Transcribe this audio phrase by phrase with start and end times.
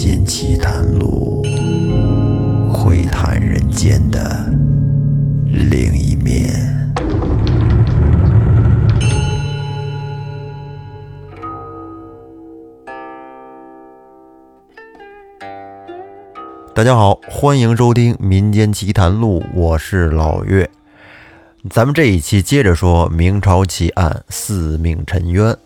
[0.00, 1.42] 间奇谈录，
[2.72, 4.48] 窥探人间的
[5.48, 6.48] 另一面。
[16.72, 20.70] 大家好，欢迎收听《民间奇谈录》，我是老岳。
[21.68, 25.56] 咱们这一期接着说明朝奇案“四命沉冤”。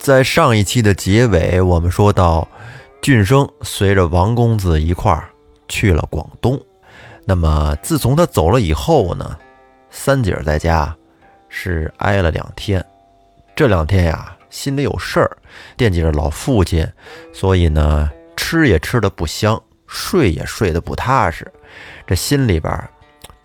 [0.00, 2.48] 在上一期的结尾，我们说到
[3.02, 5.30] 俊生随着王公子一块儿
[5.68, 6.60] 去了广东。
[7.24, 9.38] 那么自从他走了以后呢，
[9.90, 10.94] 三姐在家
[11.48, 12.84] 是挨了两天。
[13.56, 15.36] 这两天呀，心里有事儿，
[15.76, 16.86] 惦记着老父亲，
[17.32, 21.50] 所以呢，吃也吃的不香，睡也睡得不踏实。
[22.06, 22.90] 这心里边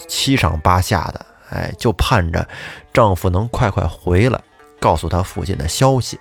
[0.07, 1.25] 七上八下的。
[1.51, 2.45] 哎，就盼着
[2.91, 4.41] 丈夫能快快回来，
[4.79, 6.19] 告诉他父亲的消息。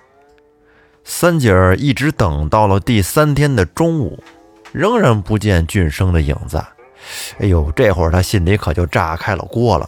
[1.07, 4.21] 三姐儿一直等到了第三天的中午，
[4.71, 6.57] 仍然不见俊生的影子。
[7.37, 9.87] 哎呦，这会儿她心里可就炸开了锅了，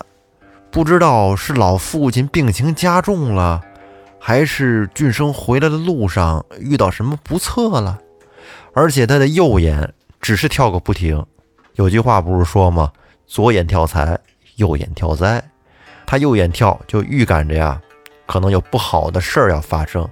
[0.70, 3.60] 不知道是老父亲病情加重了，
[4.20, 8.00] 还是俊生回来的路上遇到什么不测了。
[8.74, 11.26] 而且他的右眼只是跳个不停。
[11.74, 12.92] 有句话不是说吗？
[13.26, 14.18] 左眼跳财。
[14.58, 15.44] 右眼跳灾，
[16.06, 17.80] 他右眼跳就预感着呀，
[18.26, 20.08] 可能有不好的事儿要发生。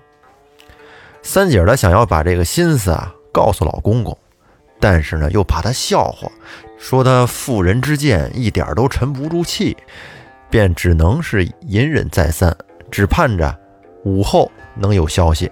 [1.26, 4.16] 三姐她想要把这个心思啊告诉老公公，
[4.80, 6.32] 但是呢又怕他笑话，
[6.78, 9.76] 说他妇人之见一点都沉不住气，
[10.52, 12.56] 便只能是隐忍再三，
[12.92, 13.58] 只盼着
[14.04, 15.52] 午后能有消息。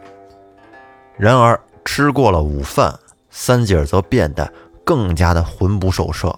[1.18, 2.94] 然而吃过了午饭，
[3.32, 4.54] 三姐则变得
[4.86, 6.38] 更加的魂不守舍，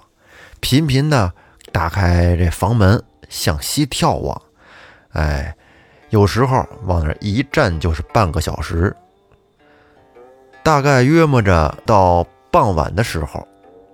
[0.61, 1.31] 频频的。
[1.71, 4.41] 打开这房门，向西眺望，
[5.09, 5.53] 哎，
[6.09, 8.95] 有时候往那一站就是半个小时。
[10.65, 13.47] 大概约摸着到傍晚的时候，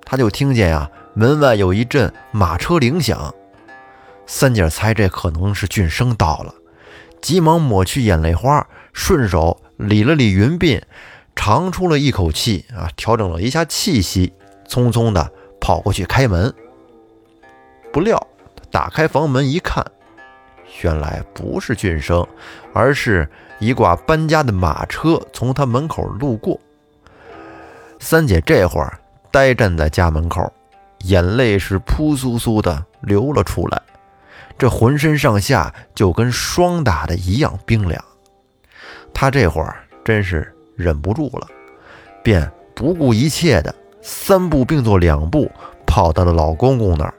[0.05, 3.35] 他就听见呀，门外有一阵马车铃响。
[4.25, 6.55] 三姐猜这可能是俊生到了，
[7.21, 10.81] 急忙抹去眼泪花，顺手理了理云鬓，
[11.35, 14.31] 长出了一口气啊，调整了一下气息，
[14.65, 16.53] 匆匆的跑过去开门。
[17.91, 18.27] 不料，
[18.71, 19.85] 打开房门一看，
[20.81, 22.25] 原来不是俊生，
[22.73, 23.27] 而是
[23.59, 26.59] 一挂搬家的马车从他门口路过。
[27.99, 28.99] 三姐这会儿
[29.31, 30.51] 呆站在家门口，
[31.05, 33.81] 眼泪是扑簌簌的流了出来，
[34.57, 38.03] 这浑身上下就跟霜打的一样冰凉。
[39.13, 41.47] 她这会儿真是忍不住了，
[42.23, 45.51] 便不顾一切的三步并作两步
[45.85, 47.13] 跑到了老公公那儿。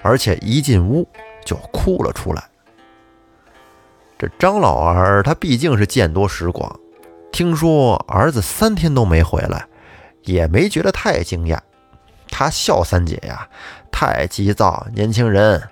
[0.00, 1.06] 而且一进屋
[1.44, 2.42] 就哭了出来。
[4.18, 6.76] 这张老儿他毕竟是见多识广，
[7.30, 9.64] 听说儿子三天都没回来，
[10.24, 11.56] 也没觉得太惊讶。
[12.28, 13.48] 他笑三姐呀，
[13.92, 15.62] 太急躁，年轻人。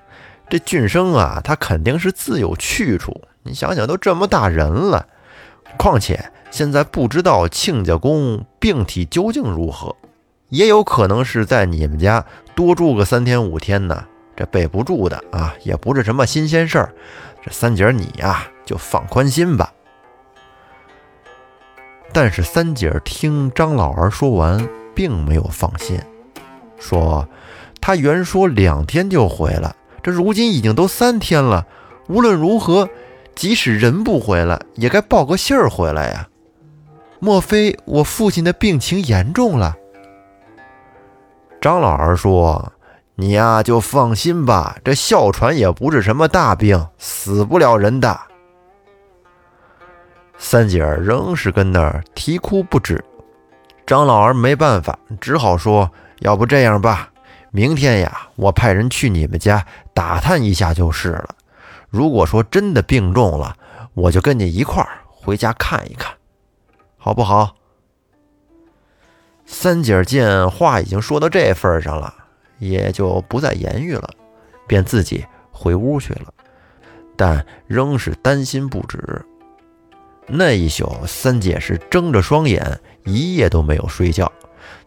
[0.48, 3.20] 这俊生啊，他肯定是自有去处。
[3.42, 5.04] 你想想，都这么大人了，
[5.76, 9.96] 况且现在不知道亲家公病体究竟如何，
[10.50, 12.24] 也有可能是在你们家
[12.54, 14.04] 多住个三天五天呢。
[14.36, 16.92] 这备不住的啊，也不是什么新鲜事儿。
[17.46, 19.72] 这三姐你呀，就放宽心吧。
[22.12, 25.96] 但是三姐听张老儿说完，并没有放心，
[26.76, 27.28] 说
[27.80, 31.64] 他原说两天就回来，这如今已经都三天了。
[32.08, 32.88] 无论如何，
[33.36, 36.28] 即使人不回来，也该报个信儿回来呀。
[37.20, 39.76] 莫非我父亲的病情严重了？
[41.60, 42.72] 张老儿说。
[43.19, 48.21] 你呀，就放心吧，这哮喘也不是什么大病，死不了人的。
[50.37, 53.03] 三姐儿仍是跟那儿啼哭不止，
[53.87, 55.91] 张老儿没办法，只好说
[56.21, 57.10] ：“要不这样吧，
[57.50, 61.31] 明天呀，我派人去你们家打探一下就是了。
[61.88, 63.56] 如果说真的病重了，
[63.94, 66.12] 我就跟你一块儿回家看一看，
[66.98, 67.57] 好不好？”
[69.47, 72.12] 三姐儿见话已经说到这份上了。
[72.58, 74.10] 也就不再言语了，
[74.66, 76.32] 便自己回屋去了，
[77.16, 79.24] 但仍是担心不止。
[80.26, 84.30] 那一宿，三姐是睁着双眼，一夜都没有睡觉，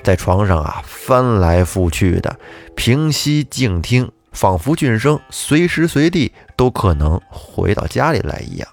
[0.04, 2.38] 在床上啊翻来覆去的，
[2.75, 8.68] 平息静听，仿佛俊生随时随地都可能回到家里来一样。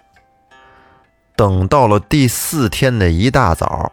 [1.36, 3.92] 等到了第四天的一大早，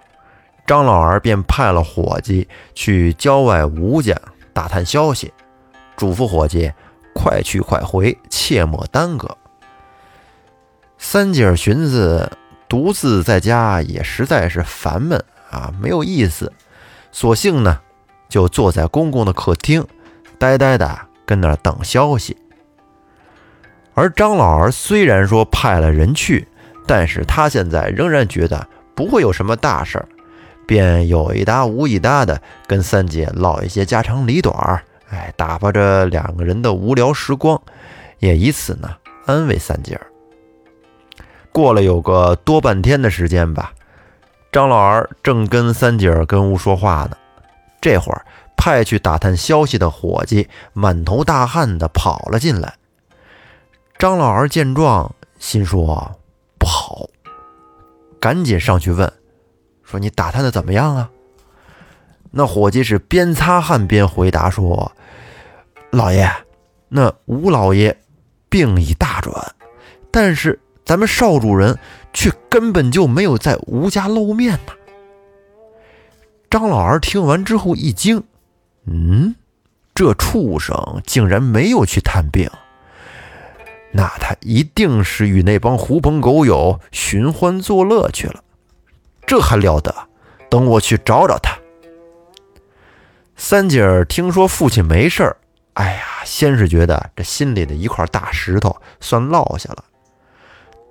[0.65, 4.19] 张老儿便派了伙计去郊外吴家。
[4.53, 5.33] 打探消息，
[5.97, 6.71] 嘱咐伙计
[7.13, 9.37] 快去快回，切莫耽搁。
[10.97, 12.31] 三姐寻思，
[12.69, 15.21] 独自在家也实在是烦闷
[15.51, 16.51] 啊，没有意思，
[17.11, 17.81] 索性呢，
[18.29, 19.85] 就坐在公公的客厅，
[20.37, 22.37] 呆呆的跟那儿等消息。
[23.93, 26.47] 而张老儿虽然说派了人去，
[26.87, 30.07] 但是他现在仍然觉得不会有什么大事儿，
[30.65, 37.61] 便有一搭无一搭的跟三姐唠一些家长里短儿，哎，打发着两个人的无聊时光，
[38.19, 38.95] 也以此呢
[39.25, 40.07] 安慰三姐儿。
[41.51, 43.73] 过了有个多半天的时间吧，
[44.51, 47.17] 张老儿正跟三姐儿跟屋说话呢，
[47.79, 48.25] 这会儿
[48.57, 52.73] 派去打探消息的伙计满头大汗的跑了进来。
[53.99, 56.19] 张老儿见状，心说
[56.57, 57.07] 不好，
[58.19, 59.11] 赶紧上去问
[59.93, 61.09] ：“说你打探的怎么样啊？”
[62.35, 64.91] 那伙计是边擦汗边回答说
[65.91, 66.27] ：“老爷，
[66.89, 67.95] 那吴老爷
[68.49, 69.53] 病已大转，
[70.09, 71.77] 但是咱们少主人
[72.11, 74.73] 却根本就没有在吴家露面呢。”
[76.49, 78.23] 张老儿听完之后一惊
[78.85, 79.35] ：“嗯，
[79.93, 82.49] 这畜生竟然没有去探病。”
[83.95, 88.43] 那他一定是与那帮狐朋狗友寻欢作乐去了，
[89.33, 89.91] 这还了得！
[90.47, 91.57] 等我去找找他。
[93.35, 95.37] 三姐儿听说父亲没事儿，
[95.73, 99.83] 哎呀，先是觉得这心里的一块大石头算落下了，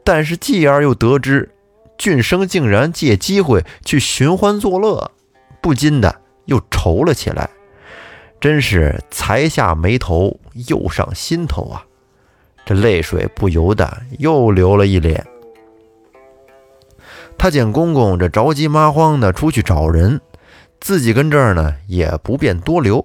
[0.02, 1.54] 但是继而又得知
[1.96, 5.12] 俊生竟然借机会去寻欢作乐，
[5.60, 7.48] 不禁的又愁了起来，
[8.40, 10.36] 真是才下眉头
[10.66, 11.86] 又上心头啊！
[12.66, 15.24] 这泪水不由得又流了一脸。
[17.42, 20.20] 他见公公这着急麻慌的出去找人，
[20.80, 23.04] 自己跟这儿呢也不便多留，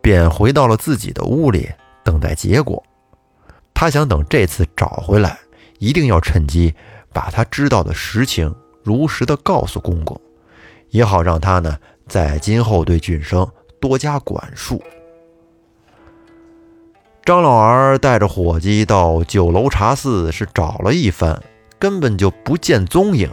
[0.00, 1.68] 便回到了自己的屋里
[2.04, 2.80] 等待结果。
[3.74, 5.40] 他想等这次找回来，
[5.80, 6.72] 一定要趁机
[7.12, 8.54] 把他知道的实情
[8.84, 10.20] 如实的告诉公公，
[10.90, 11.76] 也好让他呢
[12.06, 13.44] 在今后对俊生
[13.80, 14.80] 多加管束。
[17.24, 21.42] 张老儿带着伙计到酒楼茶肆，是找了一番，
[21.80, 23.28] 根本就不见踪影。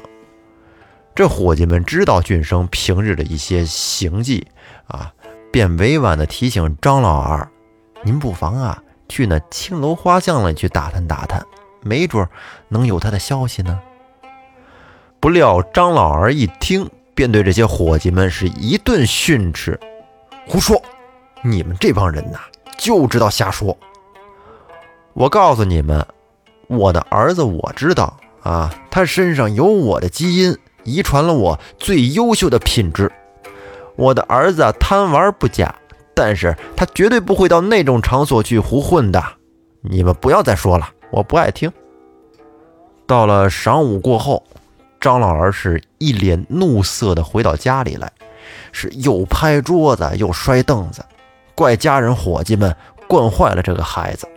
[1.13, 4.47] 这伙计们知道俊生平日的一些行迹
[4.87, 5.13] 啊，
[5.51, 7.47] 便委婉地提醒张老二
[8.03, 11.45] ：“您不妨啊，去那青楼花巷里去打探打探，
[11.81, 12.27] 没准
[12.69, 13.79] 能有他的消息呢。”
[15.19, 19.79] 不料张老二一听，便对这些伙计们是一顿训斥
[20.47, 20.81] ：“胡说！
[21.43, 22.39] 你们这帮人呐！”
[22.79, 23.77] 就知道瞎说！
[25.13, 26.03] 我告诉你们，
[26.67, 33.11] 我的儿子我知道啊，他身上有我的基因，遗传了我最优秀的品质。
[33.95, 35.75] 我的儿子贪玩不假，
[36.15, 39.23] 但是他绝对不会到那种场所去胡混的。
[39.81, 41.71] 你们不要再说了，我不爱听。
[43.05, 44.43] 到了晌午过后，
[44.99, 48.11] 张老儿是一脸怒色的回到家里来，
[48.71, 51.03] 是又拍桌子又摔凳子。
[51.53, 52.73] 怪家人伙计们
[53.07, 54.27] 惯坏了这个孩子。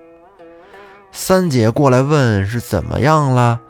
[1.12, 3.61] 三姐过来问是怎么样了，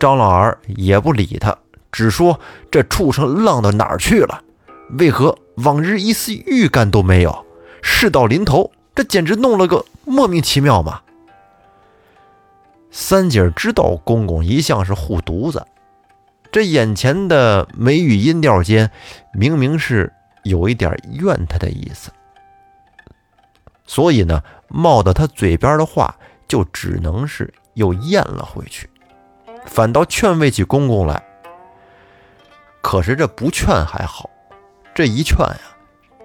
[0.00, 1.54] 张老儿也不理他，
[1.96, 2.38] 只说
[2.70, 4.42] 这畜生浪到哪儿去了？
[4.98, 7.46] 为何往日一丝预感都没有？
[7.80, 11.00] 事到临头，这简直弄了个莫名其妙嘛！
[12.90, 15.66] 三姐知道公公一向是护犊子，
[16.52, 18.90] 这眼前的眉宇音调间，
[19.32, 20.12] 明明是
[20.42, 22.10] 有一点怨他的意思。
[23.86, 26.14] 所以呢，冒到他嘴边的话，
[26.46, 28.86] 就只能是又咽了回去，
[29.64, 31.22] 反倒劝慰起公公来。
[32.86, 34.30] 可是这不劝还好，
[34.94, 35.58] 这一劝呀，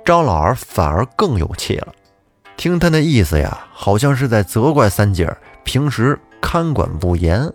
[0.06, 1.88] 张老二反而更有气了。
[2.56, 7.51] 听他那意思呀，好像是在责怪三姐平时看管不严。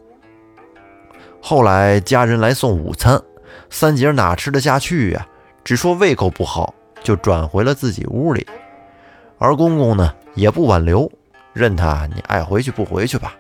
[1.40, 3.22] 后来家人来送午餐，
[3.70, 5.24] 三姐哪吃得下去呀？
[5.62, 8.44] 只说胃口不好，就转回了自己屋里。
[9.38, 11.08] 而公公呢，也不挽留，
[11.52, 13.36] 任他你爱回去不回去吧。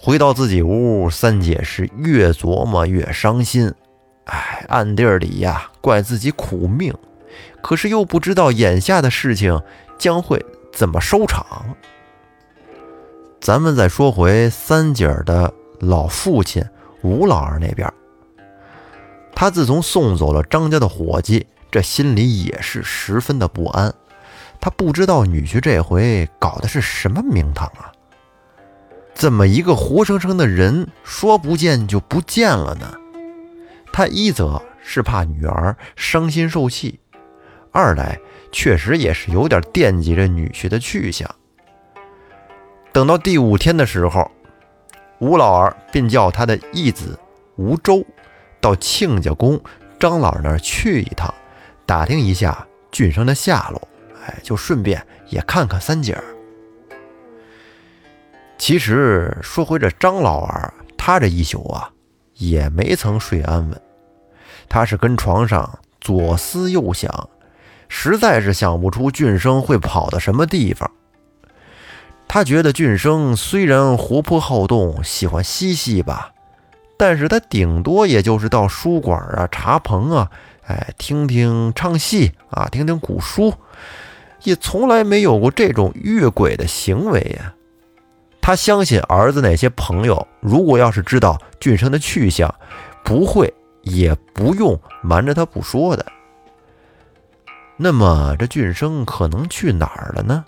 [0.00, 3.74] 回到自己屋，三姐是越琢磨越伤心，
[4.26, 6.94] 哎，暗地里呀怪自己苦命，
[7.60, 9.60] 可是又不知道眼下的事情
[9.98, 11.44] 将会怎么收场。
[13.40, 16.64] 咱们再说回三姐的老父亲
[17.02, 17.92] 吴老二那边，
[19.34, 23.92] 他自从送走了张家的伙计，这心里也是十分的不安。
[24.60, 27.92] 他不知道女婿这回搞的是什么名堂啊？
[29.18, 32.94] 怎么一个活生生的人说不见就不见了呢？
[33.92, 37.00] 他一则是怕女儿伤心受气，
[37.72, 38.16] 二来
[38.52, 41.28] 确实也是有点惦记着女婿的去向。
[42.92, 44.30] 等到第五天的时候，
[45.18, 47.18] 吴老儿便叫他的义子
[47.56, 48.06] 吴周
[48.60, 49.60] 到亲家公
[49.98, 51.34] 张老那儿去一趟，
[51.84, 53.88] 打听一下俊生的下落，
[54.24, 56.22] 哎，就顺便也看看三姐儿。
[58.58, 61.88] 其实说回这张老二，他这一宿啊，
[62.34, 63.80] 也没曾睡安稳。
[64.68, 67.30] 他是跟床上左思右想，
[67.88, 70.90] 实在是想不出俊生会跑到什么地方。
[72.26, 76.32] 他觉得俊生虽然活泼好动，喜欢嬉戏吧，
[76.98, 80.30] 但是他顶多也就是到书馆啊、茶棚啊，
[80.66, 83.54] 哎，听听唱戏啊，听听古书，
[84.42, 87.54] 也从来没有过这种越轨的行为呀。
[88.48, 92.54] 他相信儿子那些朋友，如果要是知道俊生的去向，
[93.04, 93.52] 不会
[93.82, 96.06] 也不用瞒着他不说的。
[97.76, 100.46] 那么这俊生可能去哪儿了呢？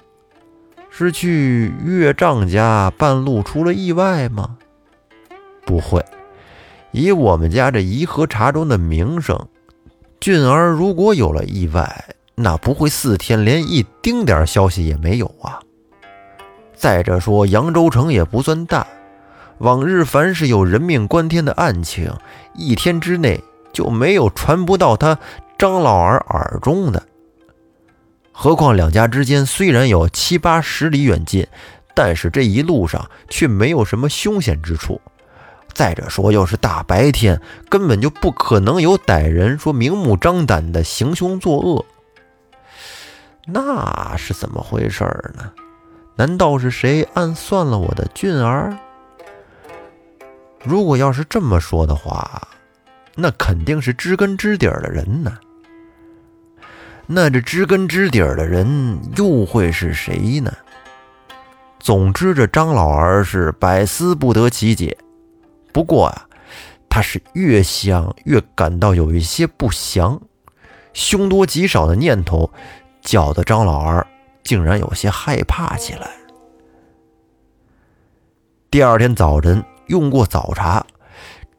[0.88, 4.56] 是去岳丈家半路出了意外吗？
[5.66, 6.02] 不会，
[6.92, 9.38] 以我们家这颐和茶庄的名声，
[10.20, 15.60] 俊儿如果有了意外，那不会四天连一丁点消息也没有啊。
[16.80, 18.86] 再者说，扬州城也不算大，
[19.58, 22.10] 往日凡是有人命关天的案情，
[22.54, 25.18] 一天之内就没有传不到他
[25.58, 27.06] 张老儿耳中的。
[28.32, 31.46] 何况两家之间虽然有七八十里远近，
[31.94, 34.98] 但是这一路上却没有什么凶险之处。
[35.74, 41.84] 再者说，又是大白天，根本就不可能有歹人说明目张胆的行凶作恶。
[43.44, 45.04] 那是怎么回事
[45.36, 45.52] 呢？
[46.20, 48.76] 难道是谁暗算了我的俊儿？
[50.62, 52.46] 如果要是这么说的话，
[53.14, 55.38] 那肯定是知根知底的人呢。
[57.06, 60.52] 那这知根知底的人又会是谁呢？
[61.78, 64.94] 总之，这张老儿是百思不得其解。
[65.72, 66.28] 不过啊，
[66.90, 70.20] 他是越想越感到有一些不祥，
[70.92, 72.52] 凶多吉少的念头
[73.00, 74.06] 搅得张老儿
[74.42, 76.10] 竟然有些害怕起来。
[78.70, 80.86] 第二天早晨用过早茶，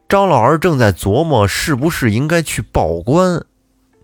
[0.07, 3.45] 张老儿正在琢磨是不是应该去报官。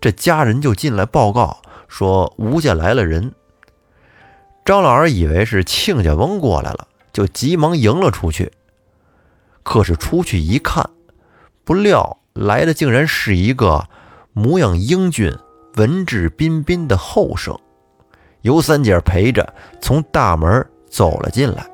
[0.00, 3.34] 这家人就进来报告说吴家来了人。
[4.64, 8.52] 张老二以为是亲家翁过来了，就急忙迎了出去。
[9.62, 10.90] 可是出去一看，
[11.64, 13.88] 不料来的竟然是一个
[14.32, 15.34] 模样英俊、
[15.76, 17.58] 文质彬彬的后生，
[18.42, 21.66] 由三姐陪着从大门走了进来。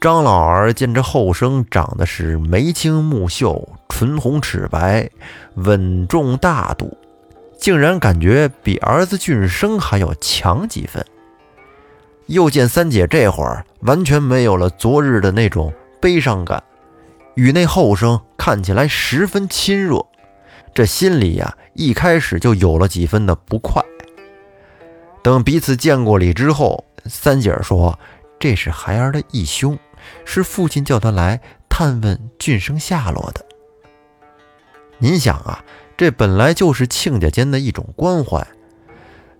[0.00, 5.08] 张老二见这后生长得是眉清目秀、唇红齿白、
[5.54, 6.96] 稳重大度，
[7.58, 11.04] 竟然感觉比儿子俊生还要强几分。
[12.26, 16.62] 又见三姐这会儿完全没有了昨日的那种悲伤感，
[17.34, 20.04] 与那后生看起来十分亲热，
[20.74, 23.82] 这心里呀一开始就有了几分的不快。
[25.26, 27.98] 等彼此见过礼之后，三姐说
[28.38, 29.76] ：“这是孩儿的义兄。”
[30.24, 33.44] 是父亲叫他来探问俊生下落的。
[34.98, 35.64] 您想啊，
[35.96, 38.46] 这本来就是亲家间的一种关怀，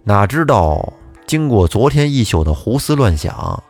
[0.03, 0.93] 哪知道
[1.25, 3.63] 经过昨天一宿的胡思乱想，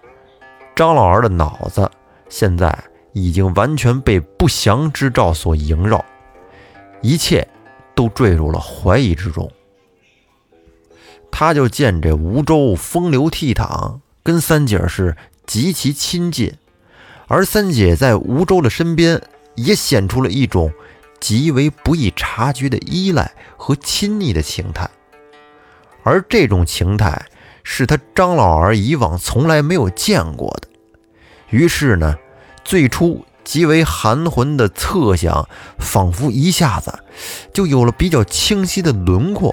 [0.75, 1.91] 张老儿的脑子
[2.31, 2.75] 现在
[3.13, 6.03] 已经完全被不祥之兆所萦绕，
[7.03, 7.47] 一切
[7.95, 9.47] 都坠入了怀疑之中。
[11.31, 15.17] 他就见这吴州风流倜傥，跟三姐是
[15.47, 16.55] 极其亲近。
[17.29, 19.21] 而三姐在吴周的身边，
[19.57, 20.73] 也显出了一种
[21.19, 24.89] 极为不易察觉的依赖和亲昵的情态，
[26.05, 27.27] 而这种情态
[27.65, 30.69] 是他张老儿以往从来没有见过的。
[31.51, 32.17] 于是呢，
[32.65, 36.97] 最初极为含混的侧想，仿佛一下子
[37.53, 39.53] 就有了比较清晰的轮廓。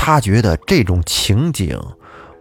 [0.00, 1.76] 他觉得这种情景，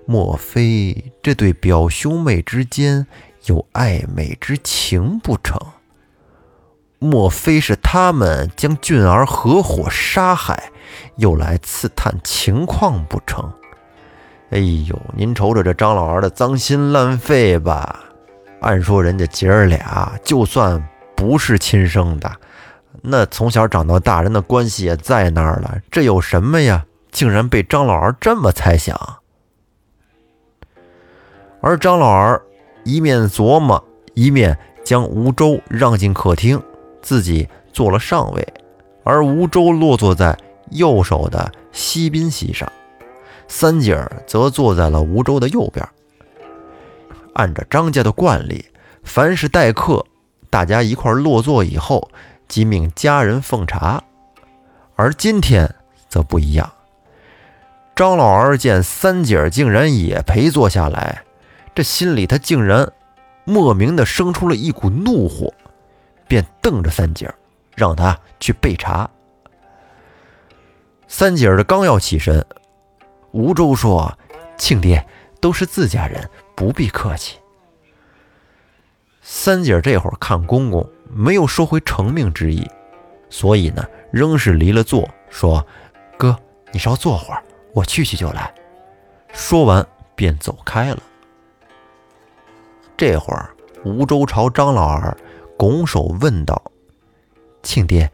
[0.05, 3.07] 莫非这对表兄妹之间？
[3.45, 5.59] 有暧昧之情不成？
[6.99, 10.71] 莫非是他们将俊儿合伙杀害，
[11.15, 13.51] 又来刺探情况不成？
[14.51, 18.03] 哎呦，您瞅瞅这张老儿的脏心烂肺吧！
[18.61, 22.31] 按说人家姐儿俩就算不是亲生的，
[23.01, 26.85] 那从小长到大人的关系也在那儿了，这有什么呀？
[27.17, 28.95] 竟然被张老儿这么猜想，
[31.61, 32.39] 而张老儿。
[32.83, 33.83] 一面琢磨，
[34.13, 36.61] 一面将吴周让进客厅，
[37.01, 38.53] 自己坐了上位，
[39.03, 40.37] 而吴周落座在
[40.69, 42.71] 右手的西宾席上，
[43.47, 45.83] 三姐儿则坐在了吴周的右边。
[47.33, 48.63] 按照张家的惯例，
[49.01, 50.05] 凡是待客，
[50.51, 52.11] 大家一块落座以后，
[52.47, 54.03] 即命家人奉茶。
[54.95, 55.73] 而今天
[56.07, 56.71] 则不一样。
[57.97, 61.23] 张老二见三姐竟然也陪坐下来，
[61.73, 62.87] 这心里他竟然
[63.43, 65.51] 莫名的生出了一股怒火，
[66.27, 67.33] 便瞪着三姐，
[67.75, 69.09] 让她去备茶。
[71.07, 72.45] 三姐儿的刚要起身，
[73.31, 74.15] 吴周说
[74.59, 75.03] ：“庆爹，
[75.41, 77.39] 都是自家人，不必客气。”
[79.23, 82.69] 三姐这会儿看公公没有收回成命之意，
[83.27, 85.65] 所以呢，仍是离了座，说
[86.15, 86.37] ：“哥，
[86.71, 87.43] 你稍坐会儿。”
[87.77, 88.51] 我去去就来，
[89.31, 91.03] 说完便走开了。
[92.97, 93.53] 这会儿，
[93.85, 95.15] 吴周朝张老儿
[95.55, 96.59] 拱手问道
[97.61, 98.11] ：“庆爹，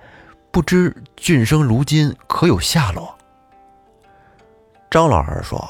[0.51, 3.15] 不知俊生如今可有下落？”
[4.91, 5.65] 张老儿说：“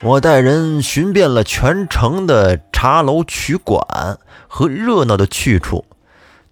[0.00, 4.18] 我带人寻遍了全城的茶楼曲馆
[4.48, 5.84] 和热闹的去处，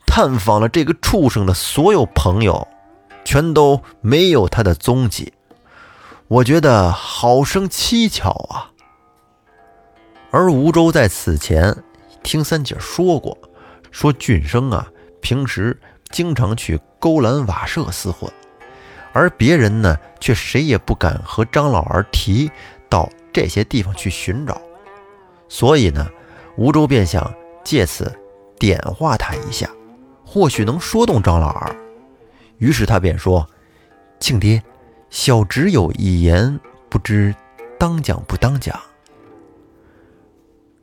[0.06, 2.68] 探访了这个畜生的所有朋友，
[3.24, 5.32] 全都没有他的踪迹。”
[6.32, 8.72] 我觉得好生蹊跷啊！
[10.30, 11.76] 而吴周在此前
[12.22, 13.36] 听三姐说过，
[13.90, 14.88] 说俊生啊，
[15.20, 15.78] 平时
[16.10, 18.32] 经常去勾栏瓦舍厮混，
[19.12, 22.50] 而别人呢，却谁也不敢和张老儿提
[22.88, 24.58] 到这些地方去寻找。
[25.50, 26.08] 所以呢，
[26.56, 27.30] 吴周便想
[27.62, 28.10] 借此
[28.58, 29.68] 点化他一下，
[30.24, 31.76] 或许能说动张老儿。
[32.56, 33.46] 于是他便说
[34.18, 34.62] ：“庆爹。”
[35.12, 37.34] 小侄有一言，不知
[37.78, 38.80] 当讲不当讲。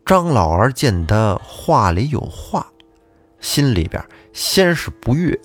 [0.06, 2.68] 张老儿见他话里有话，
[3.40, 5.38] 心里边先是不悦，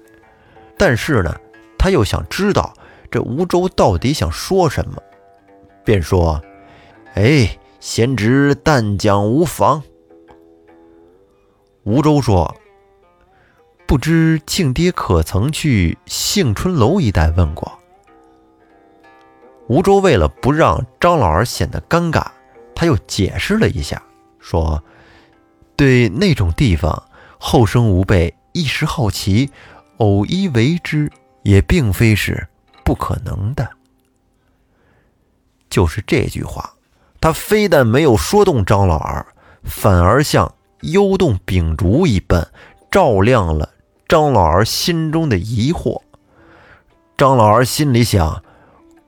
[0.76, 1.34] 但是呢，
[1.78, 2.74] 他又想知道
[3.10, 5.02] 这吴周到底想说什么，
[5.82, 6.38] 便说
[7.16, 9.82] ：“哎，贤侄但讲无妨。”
[11.84, 12.54] 吴周说
[13.88, 17.72] ：“不知庆爹可曾去杏春楼一带问过？”
[19.66, 22.26] 吴周为了不让张老儿显得尴尬，
[22.74, 24.02] 他又解释了一下，
[24.38, 24.82] 说
[25.74, 27.02] ：“对那种地方，
[27.38, 29.50] 后生吾辈一时好奇，
[29.96, 31.10] 偶一为之，
[31.44, 32.46] 也并非是
[32.84, 33.66] 不可能的。”
[35.70, 36.74] 就是这句话，
[37.18, 39.26] 他非但没有说动张老儿，
[39.62, 42.46] 反而像幽动秉烛一般，
[42.90, 43.70] 照亮了
[44.06, 46.02] 张老儿心中的疑惑。
[47.16, 48.44] 张老儿心里想。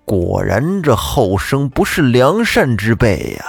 [0.06, 3.44] 果然，这后生不是良善之辈呀！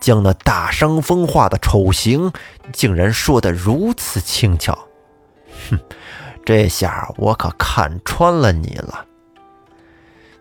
[0.00, 2.32] 将那大伤风化的丑行，
[2.72, 4.78] 竟然说得如此轻巧。
[5.68, 5.78] 哼，
[6.44, 9.04] 这下我可看穿了你了。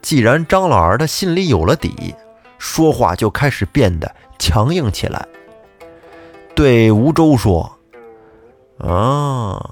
[0.03, 2.13] 既然张老儿他心里有了底，
[2.59, 5.27] 说话就开始变得强硬起来，
[6.53, 7.79] 对吴周说
[8.77, 9.71] ：“啊，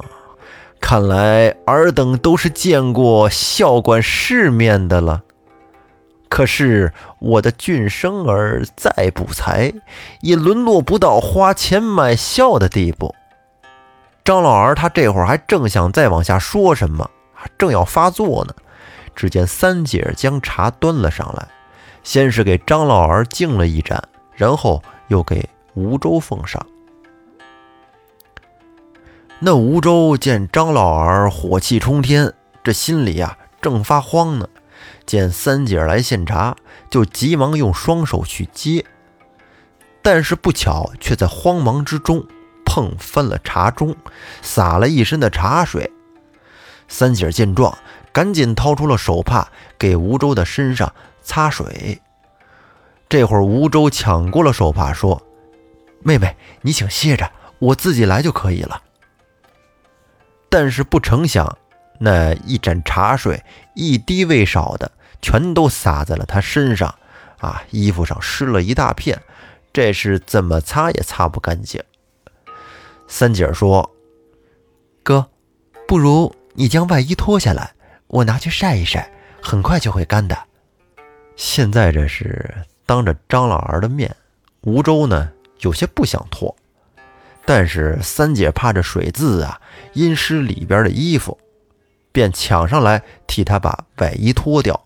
[0.82, 5.22] 看来尔等都是见过孝管世面的了。”
[6.36, 9.72] 可是我的俊生儿再不才，
[10.20, 13.16] 也沦落不到花钱买笑的地步。
[14.22, 17.10] 张老儿他这会儿还正想再往下说什么，
[17.58, 18.54] 正要发作呢，
[19.16, 21.48] 只见三姐将茶端了上来，
[22.04, 26.62] 先是给张老儿敬了一盏，然后又给吴周奉上。
[29.40, 34.50] 那吴周见张老儿火气冲天，这心里呀正发慌呢。
[35.06, 36.56] 见三姐来献茶，
[36.90, 38.86] 就急忙用双手去接，
[40.02, 42.26] 但是不巧却在慌忙之中
[42.66, 43.96] 碰翻了茶盅，
[44.42, 45.92] 洒了一身的茶水。
[46.88, 47.78] 三姐见状，
[48.12, 52.02] 赶紧掏出了手帕给吴周的身上擦水。
[53.08, 55.22] 这会儿吴周抢过了手帕，说
[56.04, 58.82] ：“妹妹，你请歇着，我自己来就可以了。”
[60.50, 61.58] 但是不成想。
[61.98, 63.42] 那一盏茶水，
[63.74, 64.92] 一滴未少的，
[65.26, 66.94] 全都洒在了他身上，
[67.40, 69.20] 啊，衣服上湿了一大片，
[69.74, 71.82] 这是怎么擦也擦不干净。
[73.08, 73.90] 三姐说
[75.02, 75.28] ：“哥，
[75.88, 77.74] 不如你将外衣脱下来，
[78.06, 79.12] 我拿去晒一晒，
[79.42, 80.38] 很快就会干的。”
[81.36, 82.54] 现在这是
[82.86, 84.16] 当着张老儿的面，
[84.62, 86.56] 吴周呢有些不想脱，
[87.44, 89.60] 但是三姐怕这水渍啊
[89.94, 91.36] 阴湿里边的衣服。
[92.12, 94.80] 便抢上来替他把外衣脱掉，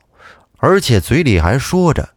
[0.59, 2.09] 而且嘴里还说着：“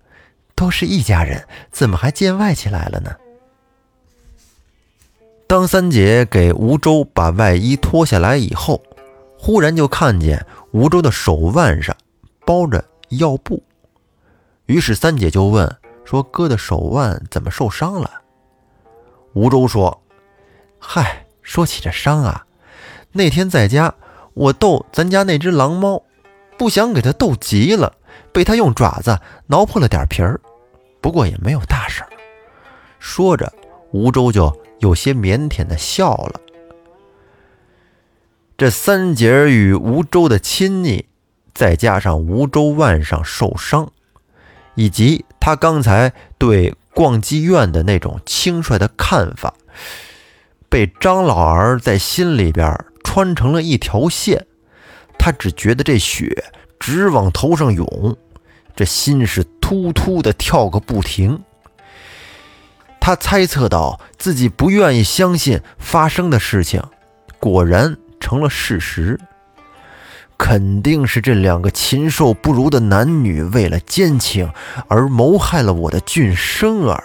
[0.54, 3.16] 都是一家人，怎么还见外起来了呢？”
[5.46, 8.82] 当三姐给吴周把外衣脱下来以后，
[9.38, 11.96] 忽然就看见吴周的手腕上
[12.44, 13.62] 包着药布，
[14.66, 18.10] 于是三姐就问说：“哥的手腕怎么受伤了？”
[19.34, 20.02] 吴周说
[20.78, 22.46] ：“嗨，说起这伤啊，
[23.12, 23.94] 那天在家。”
[24.34, 26.04] 我逗咱家那只狼猫，
[26.56, 27.96] 不想给他逗急了，
[28.32, 30.40] 被他用爪子挠破了点皮儿。
[31.00, 32.08] 不过也没有大事儿。
[32.98, 33.52] 说着，
[33.90, 36.40] 吴周就有些腼腆的笑了。
[38.56, 41.06] 这三姐与吴周的亲昵，
[41.52, 43.90] 再加上吴周腕上受伤，
[44.76, 49.54] 以及他刚才对逛妓院的那种轻率的看法，
[50.68, 54.46] 被张老儿在心里边穿成了一条线。
[55.18, 56.44] 他只觉得这血
[56.82, 58.16] 直往头上涌，
[58.74, 61.40] 这心是突突的跳个不停。
[63.00, 66.82] 他猜测到自己不愿意相信发生的事情，
[67.38, 67.96] 果然。
[68.20, 69.18] 成了事实，
[70.38, 74.48] 肯定是这两个禽兽不如的男女为了奸情
[74.86, 77.02] 而谋害了我的俊生儿。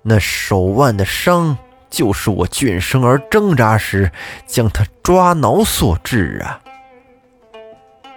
[0.00, 1.58] 那手腕的伤，
[1.90, 4.10] 就是我俊生儿挣扎时
[4.46, 6.63] 将他抓挠所致啊！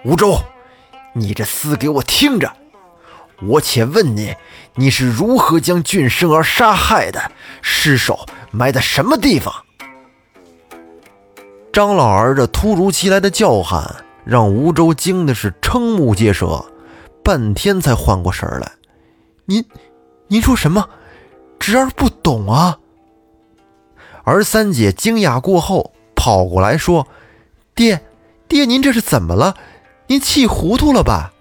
[0.04, 0.40] 吴周，
[1.12, 2.52] 你这厮给我听着！
[3.42, 4.34] 我且问你，
[4.74, 7.32] 你是如何将俊生儿杀害的？
[7.62, 9.52] 尸首埋在什么地方？
[11.72, 16.64] 张老儿这突如其来的叫喊，让吴周惊的是瞠目结舌，
[17.24, 18.72] 半天才缓过神来。
[19.46, 19.64] 您，
[20.28, 20.88] 您说什么？
[21.58, 22.78] 侄儿不懂啊。
[24.24, 27.06] 而三姐惊讶过后，跑过来说
[27.74, 28.00] ：“爹，
[28.46, 29.56] 爹，您这是怎么了？
[30.08, 31.32] 您气糊涂了吧？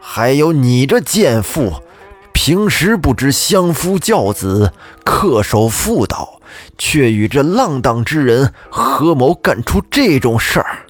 [0.00, 1.82] 还有你这贱妇，
[2.32, 4.72] 平时不知相夫教子，
[5.04, 6.38] 恪守妇道。”
[6.76, 10.80] 却与这浪荡之人合谋干出这种事儿，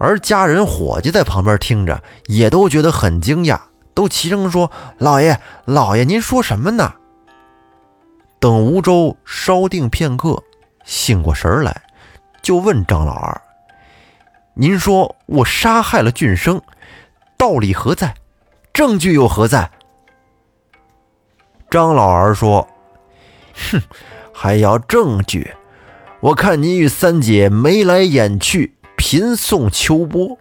[0.00, 3.60] 而家人伙计在旁边听着，也都觉得很惊讶，
[3.94, 6.94] 都齐声说：“老爷，老爷，您说什么呢？”
[8.40, 10.42] 等吴周稍定片刻，
[10.84, 11.82] 醒过神来，
[12.42, 13.40] 就问张老二
[14.60, 16.60] ：“您说我杀害了俊生，
[17.38, 18.14] 道理何在？
[18.74, 19.70] 证据又何在？”
[21.70, 22.68] 张老儿说
[23.72, 23.80] ：“哼。”
[24.34, 25.50] 还要证据？
[26.20, 30.36] 我看你与三姐眉来眼去，频送秋波，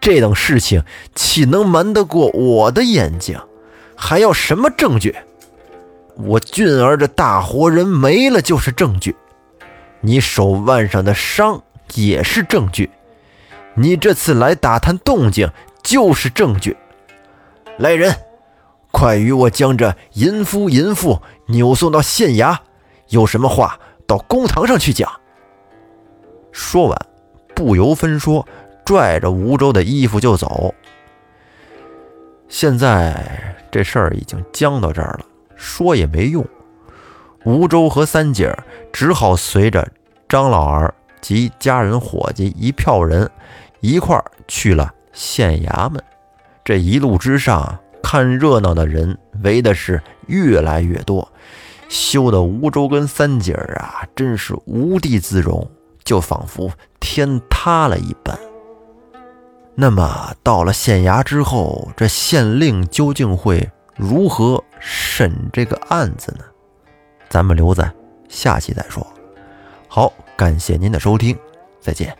[0.00, 0.82] 这等事情
[1.14, 3.40] 岂能瞒得过我的眼睛？
[3.94, 5.14] 还要什么证据？
[6.16, 9.14] 我俊儿这大活人没了就是证据，
[10.00, 11.62] 你手腕上的伤
[11.94, 12.90] 也是证据，
[13.74, 15.50] 你这次来打探动静
[15.82, 16.76] 就是证据。
[17.78, 18.14] 来人，
[18.90, 22.56] 快与我将这淫夫淫妇扭送到县衙。
[23.08, 25.10] 有什么话到公堂上去讲。
[26.50, 26.98] 说完，
[27.54, 28.46] 不由分说，
[28.84, 30.74] 拽着吴周的衣服就走。
[32.48, 35.20] 现在这事儿已经僵到这儿了，
[35.56, 36.46] 说也没用。
[37.44, 39.90] 吴周和三姐儿只好随着
[40.28, 43.30] 张老儿及家人伙计一票人
[43.82, 46.02] 一块儿去了县衙门。
[46.64, 51.30] 这一路之上，看热闹的人围的是越来越多。
[51.88, 55.68] 羞的吴周跟三姐儿啊，真是无地自容，
[56.04, 58.38] 就仿佛天塌了一般。
[59.74, 66.44] 那么到了县衙之后，这县令究竟会如何审这个案子呢？
[67.28, 67.92] 咱们留在
[68.28, 69.06] 下期再说。
[69.88, 71.36] 好，感谢您的收听，
[71.80, 72.16] 再见。